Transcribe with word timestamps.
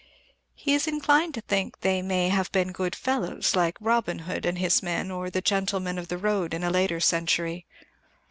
He 0.55 0.73
is 0.73 0.87
inclined 0.87 1.35
to 1.35 1.41
think 1.41 1.81
they 1.81 2.01
may 2.01 2.29
have 2.29 2.51
been 2.51 2.71
good 2.71 2.95
fellows, 2.95 3.55
like 3.55 3.77
Robin 3.79 4.17
Hood 4.17 4.47
and 4.47 4.57
his 4.57 4.81
men 4.81 5.11
or 5.11 5.29
the 5.29 5.41
gentlemen 5.41 5.99
of 5.99 6.07
the 6.07 6.17
road 6.17 6.55
in 6.55 6.63
a 6.63 6.71
later 6.71 6.99
century. 6.99 7.67